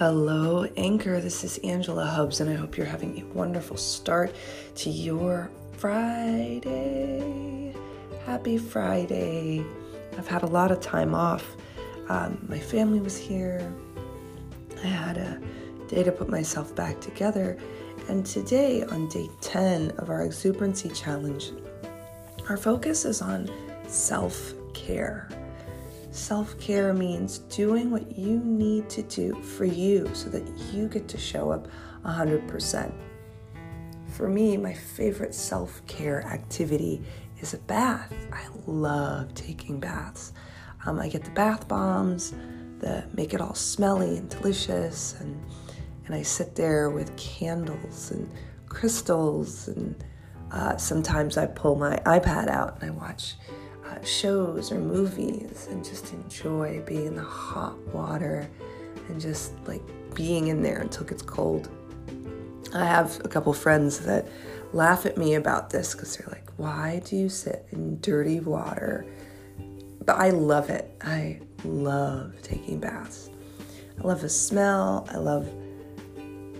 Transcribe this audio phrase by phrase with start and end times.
[0.00, 1.20] Hello, Anchor.
[1.20, 4.34] This is Angela Hubbs, and I hope you're having a wonderful start
[4.76, 7.74] to your Friday.
[8.24, 9.62] Happy Friday.
[10.16, 11.54] I've had a lot of time off.
[12.08, 13.70] Um, my family was here.
[14.82, 15.38] I had a
[15.86, 17.58] day to put myself back together.
[18.08, 21.52] And today, on day 10 of our Exuberancy Challenge,
[22.48, 23.50] our focus is on
[23.86, 25.28] self care.
[26.10, 31.06] Self care means doing what you need to do for you so that you get
[31.08, 31.68] to show up
[32.04, 32.92] 100%.
[34.08, 37.02] For me, my favorite self care activity
[37.40, 38.12] is a bath.
[38.32, 40.32] I love taking baths.
[40.84, 42.34] Um, I get the bath bombs
[42.80, 45.40] that make it all smelly and delicious, and,
[46.06, 48.28] and I sit there with candles and
[48.68, 50.02] crystals, and
[50.50, 53.36] uh, sometimes I pull my iPad out and I watch
[53.90, 58.48] uh, shows or movies and just enjoy being in the hot water
[59.08, 59.82] and just like
[60.14, 61.68] being in there until it gets cold.
[62.74, 64.28] I have a couple friends that
[64.72, 69.06] laugh at me about this because they're like, why do you sit in dirty water?
[70.04, 70.94] But I love it.
[71.02, 73.30] I love taking baths.
[73.98, 75.08] I love the smell.
[75.10, 75.50] I love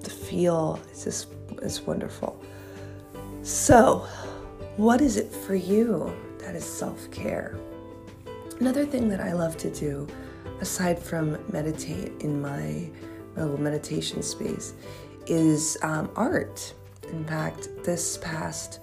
[0.00, 0.80] the feel.
[0.90, 1.28] It's just,
[1.62, 2.42] it's wonderful.
[3.42, 4.06] So,
[4.76, 6.14] what is it for you?
[6.42, 7.56] That is self care.
[8.60, 10.06] Another thing that I love to do,
[10.60, 12.90] aside from meditate in my,
[13.36, 14.74] little meditation space,
[15.26, 16.74] is um, art.
[17.10, 18.80] In fact, this past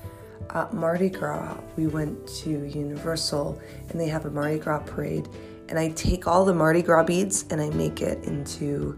[0.51, 5.29] uh, Mardi Gras, we went to Universal and they have a Mardi Gras parade.
[5.67, 8.97] And I take all the Mardi Gras beads and I make it into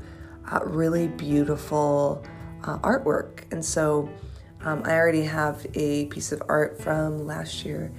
[0.52, 2.24] uh, really beautiful
[2.64, 3.44] uh, artwork.
[3.52, 4.10] And so
[4.62, 7.92] um, I already have a piece of art from last year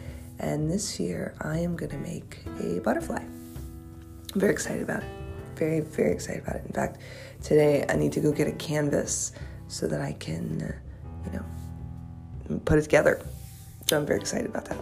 [0.43, 3.23] and this year, I am going to make a butterfly.
[3.23, 5.09] I'm very excited about it.
[5.55, 6.67] Very, very excited about it.
[6.67, 7.01] In fact,
[7.41, 9.33] today I need to go get a canvas
[9.69, 13.25] so that I can, uh, you know, put it together.
[13.86, 14.79] So I'm very excited about that.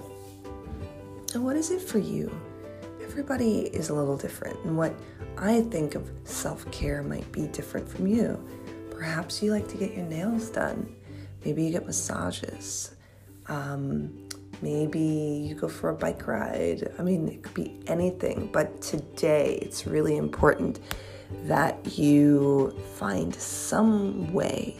[1.34, 2.34] And what is it for you?
[3.02, 4.94] Everybody is a little different, and what
[5.36, 8.42] I think of self care might be different from you.
[8.90, 10.94] Perhaps you like to get your nails done.
[11.44, 12.94] Maybe you get massages.
[13.46, 14.28] Um,
[14.62, 16.92] Maybe you go for a bike ride.
[16.98, 18.50] I mean, it could be anything.
[18.52, 20.80] But today, it's really important
[21.44, 24.76] that you find some way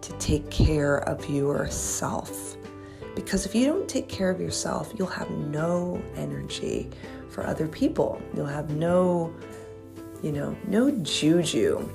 [0.00, 2.56] to take care of yourself.
[3.14, 6.90] Because if you don't take care of yourself, you'll have no energy
[7.28, 8.20] for other people.
[8.34, 9.34] You'll have no,
[10.22, 11.88] you know, no juju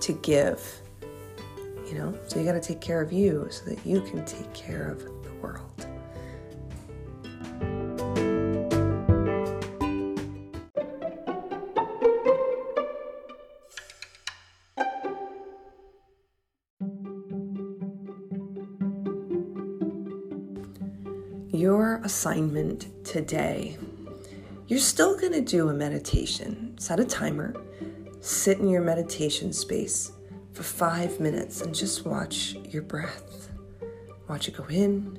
[0.00, 0.80] to give.
[1.86, 4.52] You know, so you got to take care of you so that you can take
[4.54, 5.86] care of the world.
[21.54, 23.78] Your assignment today.
[24.66, 26.76] You're still going to do a meditation.
[26.78, 27.54] Set a timer,
[28.20, 30.12] sit in your meditation space
[30.52, 33.50] for five minutes, and just watch your breath.
[34.28, 35.18] Watch it go in,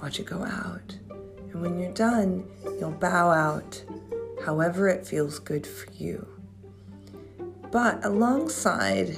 [0.00, 0.96] watch it go out.
[1.10, 2.44] And when you're done,
[2.80, 3.84] you'll bow out
[4.44, 6.26] however it feels good for you.
[7.70, 9.16] But alongside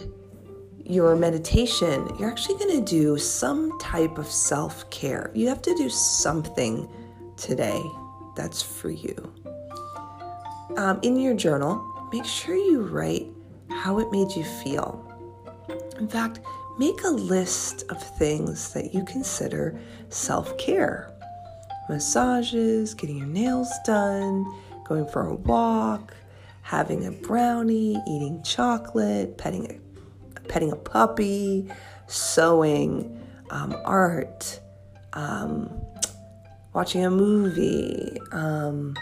[0.84, 5.30] your meditation, you're actually going to do some type of self care.
[5.34, 6.88] You have to do something
[7.36, 7.82] today
[8.36, 9.32] that's for you.
[10.76, 13.26] Um, in your journal, make sure you write
[13.70, 15.00] how it made you feel.
[15.98, 16.40] In fact,
[16.78, 19.78] make a list of things that you consider
[20.08, 21.10] self care
[21.88, 24.44] massages, getting your nails done,
[24.84, 26.14] going for a walk,
[26.62, 29.83] having a brownie, eating chocolate, petting a
[30.48, 31.70] petting a puppy,
[32.06, 34.60] sewing, um, art,
[35.12, 35.70] um,
[36.72, 38.18] watching a movie.
[38.32, 38.96] Um,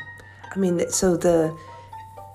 [0.54, 1.56] I mean, so the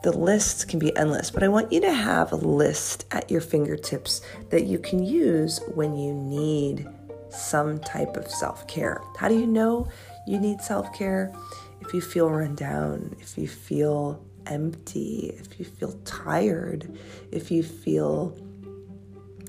[0.03, 3.41] the lists can be endless, but I want you to have a list at your
[3.41, 6.87] fingertips that you can use when you need
[7.29, 9.01] some type of self care.
[9.17, 9.87] How do you know
[10.27, 11.33] you need self care?
[11.81, 16.97] If you feel run down, if you feel empty, if you feel tired,
[17.31, 18.35] if you feel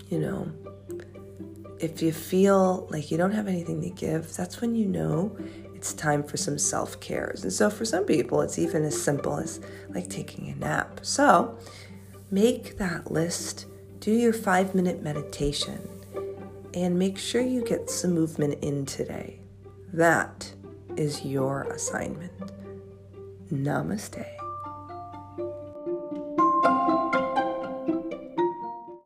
[0.08, 0.50] you know,
[1.80, 5.36] if you feel like you don't have anything to give, that's when you know
[5.74, 7.32] it's time for some self care.
[7.40, 9.60] And so for some people, it's even as simple as
[9.90, 11.00] like taking a nap.
[11.02, 11.56] So
[12.30, 13.66] make that list,
[14.00, 15.88] do your five minute meditation,
[16.74, 19.40] and make sure you get some movement in today.
[19.92, 20.52] That
[20.96, 22.32] is your assignment.
[23.52, 24.37] Namaste.